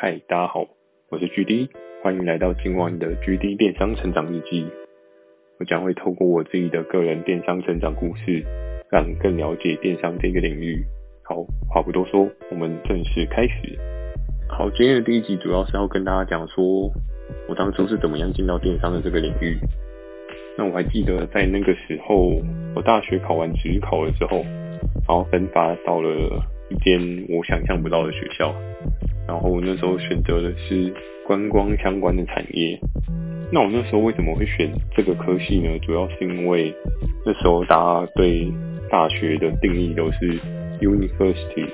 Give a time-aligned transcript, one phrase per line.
[0.00, 0.64] 嗨，大家好，
[1.10, 1.70] 我是 GD，
[2.04, 4.64] 欢迎来到今晚的 GD 电商成长日记。
[5.58, 8.44] 我将会透过我自己的个人电商成长故事，
[8.92, 10.84] 让你更了解电商这个领域。
[11.24, 13.76] 好，话不多说，我们正式开始。
[14.48, 16.92] 好，今天的第一集主要是要跟大家讲说，
[17.48, 19.58] 我当初是怎么样进到电商的这个领域。
[20.56, 22.40] 那我还记得在那个时候，
[22.76, 24.44] 我大学考完职考了之后，
[25.08, 26.40] 然后分发到了
[26.70, 28.54] 一间我想象不到的学校。
[29.28, 30.92] 然后我那时候选择的是
[31.26, 32.80] 观光相关的产业。
[33.52, 35.78] 那我那时候为什么会选这个科系呢？
[35.80, 36.74] 主要是因为
[37.24, 38.50] 那时候大家对
[38.90, 40.38] 大学的定义都是
[40.80, 41.66] University，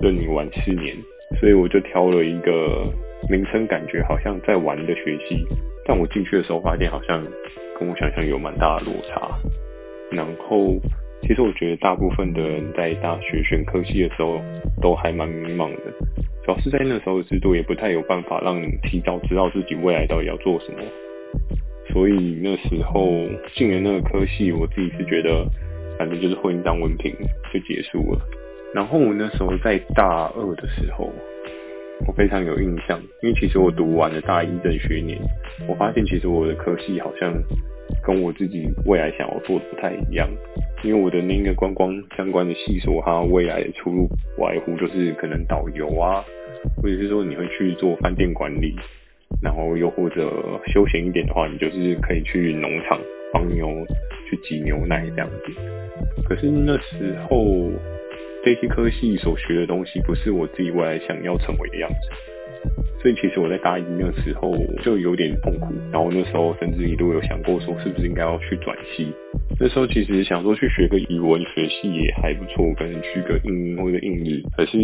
[0.00, 0.96] 任你玩四年，
[1.40, 2.86] 所以我就挑了一个
[3.28, 5.44] 名称感觉好像在玩的学系。
[5.84, 7.24] 但我进去的时候发现好像
[7.78, 9.30] 跟我想象有蛮大的落差。
[10.12, 10.76] 然后
[11.22, 14.40] 其实我觉得大部分的人在大学选科系的时候
[14.80, 16.19] 都还蛮迷茫的。
[16.50, 20.80] 主要是在那时候的制度也不太有办法让你提早知道自己未来到底要做什么，
[21.92, 23.06] 所以那时候
[23.54, 25.46] 进了那个科系，我自己是觉得
[25.96, 27.14] 反正就是混一张文凭
[27.52, 28.20] 就结束了。
[28.74, 31.12] 然后我那时候在大二的时候，
[32.08, 35.16] 我非常有印象，因为其实我读完了大一的学年，
[35.68, 37.32] 我发现其实我的科系好像
[38.02, 40.28] 跟我自己未来想要做的不太一样。
[40.82, 46.24] 因为我的那个观光相关的系所，它未来的出路外乎就是可能导游啊，
[46.76, 48.74] 或者是说你会去做饭店管理，
[49.42, 52.98] 然后又或者休闲一点的话，你就是可以去农场
[53.32, 53.68] 帮牛
[54.28, 55.52] 去挤牛奶这样子。
[56.24, 57.70] 可是那时候
[58.44, 61.96] 这些科系所学的东西，不是我自己未来想要成为的样子。
[63.00, 69.10] 所以其实我在大一那时候就有点痛苦，然后那时候甚至一度有想过说是不是应该要去转系。
[69.58, 74.44] 那时候其实想说去学个语文学系也还不错，可能去个英或者英语。
[74.54, 74.78] 可是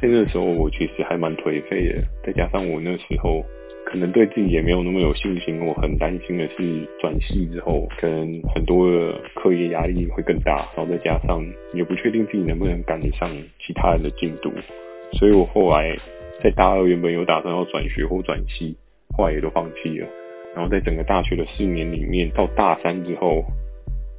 [0.00, 3.44] 在那时候我其实还蛮颓废的，再加上我那时候
[3.84, 14.52] 可能对自己也没有那么有信心，我很担心的是转系之后可能很多的课业压力会更大，然后再加上也不确定自己能不能赶得上其他人的进度，
[15.12, 15.96] 所以我后来。
[16.44, 18.76] 在大二原本有打算要转学或转系，
[19.16, 20.06] 后来也都放弃了。
[20.54, 23.42] 然后在整个大学的四年里面，到大三之后，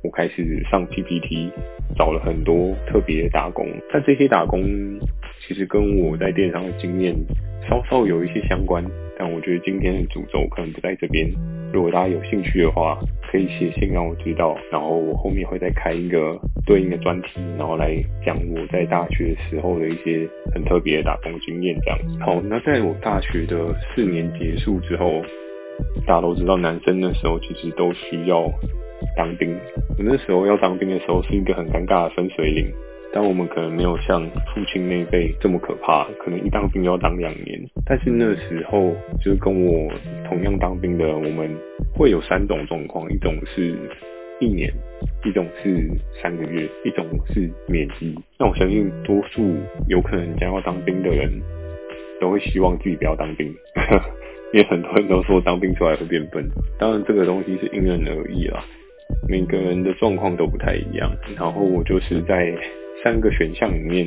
[0.03, 1.51] 我开始上 PPT，
[1.95, 3.67] 找了很多特别的打工。
[3.93, 4.59] 但这些打工
[5.47, 7.15] 其实跟我在电商的经验
[7.69, 8.83] 稍稍有一些相关。
[9.19, 11.27] 但我觉得今天的主轴可能不在这边。
[11.73, 12.99] 如果大家有兴趣的话，
[13.31, 22.23] 可以写信让我知道，然后我后面会再开一个对应的专题，然后来讲我在大学时候的一些很特别的打工经验这样子。
[22.23, 25.23] 好，那在我大学的四年结束之后，
[26.05, 28.47] 大家都知道男生那时候其实都需要
[29.17, 29.51] 当兵。
[29.97, 32.67] 我那时候要当兵的时候是一个很尴尬的分水岭。
[33.13, 34.21] 但我们可能没有像
[34.53, 37.59] 父亲那辈这么可怕，可能一当兵要当两年。
[37.85, 39.89] 但是那时候就是跟我
[40.27, 41.49] 同样当兵的，我们
[41.95, 43.73] 会有三种状况：一种是
[44.39, 44.71] 一年，
[45.25, 45.89] 一种是
[46.21, 48.13] 三个月，一种是免役。
[48.37, 49.55] 那我相信多数
[49.87, 51.31] 有可能将要当兵的人
[52.19, 53.47] 都会希望自己不要当兵，
[54.53, 56.45] 因为很多人都说当兵出来会变笨。
[56.77, 58.63] 当然这个东西是因人而异啦，
[59.29, 61.09] 每个人的状况都不太一样。
[61.37, 62.53] 然后我就是在。
[63.07, 64.05] 三个选项里面，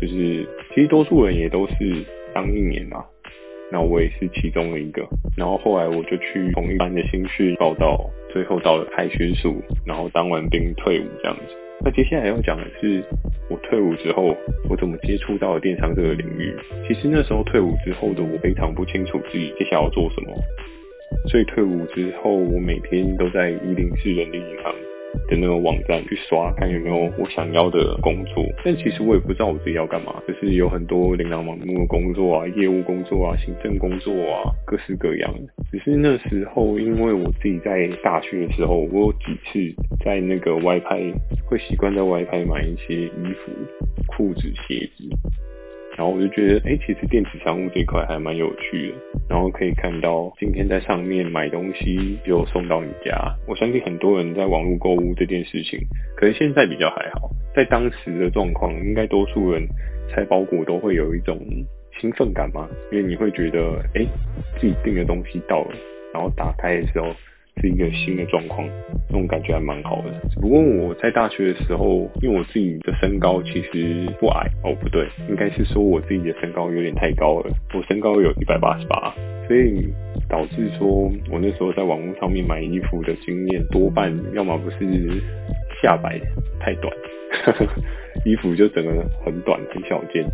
[0.00, 0.44] 就是
[0.74, 1.74] 其实多数人也都是
[2.34, 3.04] 当一年嘛，
[3.70, 5.06] 那我也是其中的一个。
[5.36, 11.54] 然后后来我就去同一班的新训报到，最后到了海巡署，然后当完兵退伍这样子。
[11.84, 13.00] 那接下来要讲的是
[13.48, 14.36] 我退伍之后，
[14.68, 16.52] 我怎么接触到了电商这个领域。
[16.88, 20.34] 其实那时候退伍之后的我非常不清楚自己接下来要做什么，
[21.28, 24.74] 所以退伍之后我每天都在一零四人力银行。
[25.28, 28.44] 的那个网站去刷，看有没有我想要的工作。
[28.64, 35.52] 但其实我也不知道我自己要干嘛，就是有很多琳琅满目的工作啊，业务工作啊，行政工作啊，各式各样的。
[35.70, 39.74] 只是那时候，因为我自己在大学的时候，我有几次
[40.04, 41.00] 在那个外拍，
[41.46, 43.52] 会习惯在外拍买一些衣服、
[44.06, 45.04] 裤子、鞋子。
[45.96, 48.94] 然后我就觉得，哎，其实电子商务这块还蛮有趣的。
[49.28, 53.34] 然后可以看到，今天在上面买东西就送到你家。
[53.46, 55.78] 我相信很多人在网络购物这件事情，
[56.16, 59.66] 可能现在比较还好，在当时的状况，应该多数人
[60.08, 61.38] 拆包裹都会有一种
[62.00, 64.04] 兴奋感嘛，因为你会觉得，哎，
[64.58, 65.76] 自己订的东西到了，
[66.12, 67.06] 然后打开的时候。
[67.60, 68.66] 是一个新的状况，
[69.08, 70.10] 那种感觉还蛮好的。
[70.30, 77.52] 只不过我在大学的时候，因为我自己的身高其实不矮哦，不对，应该是说我自己的身高有点太高了。
[77.74, 79.14] 我身高有一百八十八，
[79.46, 79.88] 所以
[80.28, 85.22] 导致说我那时候在网络上面买衣服的经验，多半要么不是
[85.80, 86.18] 下摆
[86.58, 86.92] 太短，
[88.24, 90.24] 衣服就整个很短很小件，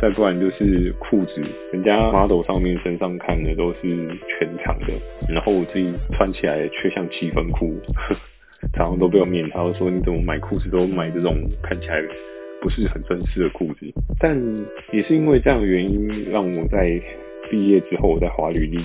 [0.00, 1.42] 再不然就是裤子，
[1.72, 3.78] 人家 model 上面身上看的都是
[4.28, 4.92] 全长的，
[5.28, 7.74] 然后我自己穿起来却像七分裤，
[8.74, 12.00] 常常都被我面他说，你怎么买裤子都买这种看起来
[12.60, 13.86] 不是很正式的裤子？
[14.20, 14.40] 但
[14.92, 17.00] 也是因为这样的原因，让我在
[17.50, 18.78] 毕业之后我在华履历。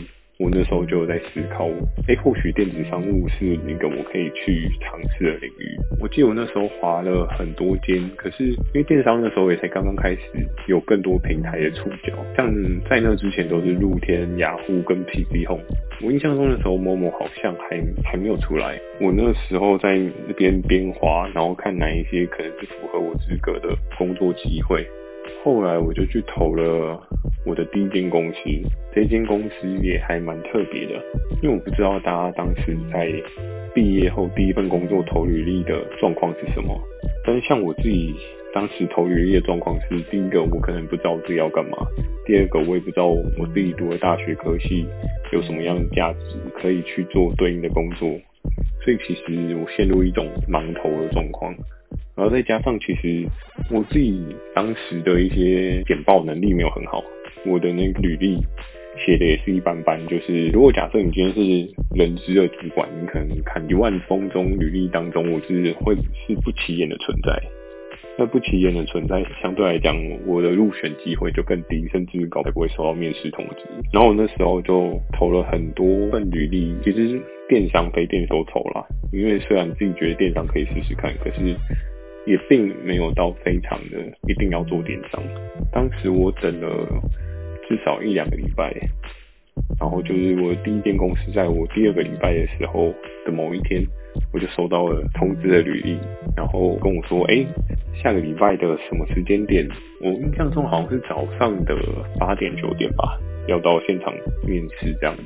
[0.44, 1.70] 我那时候就在思考，
[2.06, 5.80] 哎，或许电子商务是一个我可以去尝试的领域。
[6.02, 10.20] 我记得我那时候滑了很多间，可是因为电商那时候也才刚刚开始，
[10.68, 12.14] 有更多平台的触角。
[12.36, 12.54] 像
[12.90, 15.64] 在那之前都是露天、雅虎跟 PC Home。
[16.02, 18.78] 我印象中的时候，Momo 好像还还没有出来。
[19.00, 19.96] 我那时候在
[20.28, 24.86] 那边边滑，然后看哪一些可能是符合我资格的工作机会。
[25.44, 27.00] 后来我就去投了
[27.46, 28.38] 我的第一间公司，
[28.94, 30.94] 这间公司也还蛮特别的，
[31.42, 33.12] 因为我不知道大家当时在
[33.74, 36.80] 毕业后第一份工作投履历的状况是什么。
[37.26, 38.14] 但是像我自己
[38.54, 41.78] 当时投履历的状况是，第一个我可能不知道我自己要干嘛，
[42.26, 44.86] 第二个我也不知道我自己读的大学科系
[45.32, 48.08] 有什么样的价值可以去做对应的工作，
[48.84, 51.54] 所以其实我陷入一种盲投的状况。
[52.16, 53.26] 然后再加上，其实
[53.72, 54.24] 我自己
[54.54, 57.04] 当时的一些简报能力没有很好，
[57.44, 58.38] 我的那个履历
[59.04, 60.00] 写的也是一般般。
[60.08, 61.42] 就是如果假设你今天是
[61.96, 67.42] 人资的主管，你可能看一万封中履历当中，我是会是不起眼的存在。
[68.16, 73.64] 那不起眼的存在，相对来讲，我的入选机会就更低，甚至搞不会收到面试通知。
[73.92, 77.20] 然后我那时候就投了很多份履历，其实
[77.50, 81.56] 电商非电商都投了，因为虽然自己觉得电商可以试试看，可是。
[82.26, 83.98] 也并没有到非常的
[84.28, 85.22] 一定要做电商。
[85.72, 86.68] 当时我等了
[87.68, 88.74] 至少一两个礼拜，
[89.80, 92.94] 然后就是我第一间公司，在我第二个礼拜的时候
[93.26, 93.84] 的某一天，
[94.34, 95.98] 我就收到了通知的履历，
[96.36, 97.46] 然后跟我说：“哎，
[98.02, 99.68] 下个礼拜的什么时间点？
[100.02, 101.76] 我印象中好像是早上的
[102.20, 104.14] 八点九点吧，要到现场
[104.48, 105.24] 面试这样子。”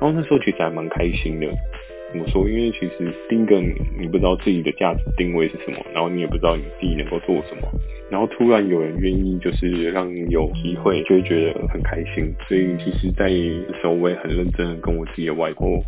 [0.00, 1.46] 后那时候其实还蛮开心的。
[2.12, 2.48] 怎么说？
[2.48, 3.60] 因为其实第一个
[3.98, 7.68] 你不知道自己的价值定位是什么，然后你也不知道你自己能够做什么，
[8.10, 12.32] 然后突然有人愿意就是让你有机会，就会觉得很开心。
[12.48, 15.82] 所以其实，在那时候我也很认真的跟我自己的外婆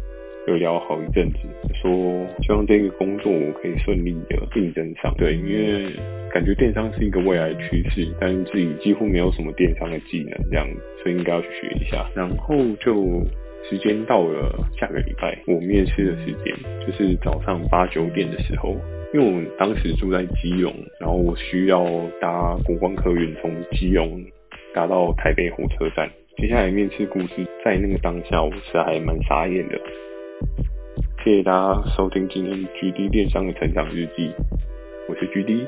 [0.49, 1.39] 有聊好一阵子，
[1.81, 5.15] 说希望这个工作我可以顺利的竞争上。
[5.17, 5.87] 对，因为
[6.33, 10.67] 感觉电商是一个未来趋势，但是自己几乎没有什么电商的技能，这样，
[11.03, 12.05] 所以应该要去学一下。
[12.15, 13.23] 然后就。
[13.69, 14.51] 时间到了，
[14.81, 18.75] 下个礼拜我面试的时间就是早上八九点的时候，
[19.13, 21.85] 因为我们当时住在基隆，然后我需要
[22.19, 24.25] 搭国光客运从基隆
[24.73, 26.11] 搭到台北火车站。
[26.39, 29.79] 接下来面试故事在那个当下，我是还蛮傻眼的。
[31.23, 34.31] 谢谢大家收听今天 GD 电商的成长日记，
[35.09, 35.67] 我是 GD。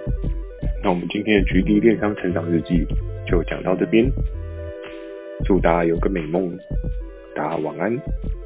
[0.82, 2.86] 那我们今天的 GD 电商成长日记
[3.26, 4.10] 就讲到这边，
[5.44, 6.56] 祝大家有个美梦。
[7.34, 8.39] 大家晚安。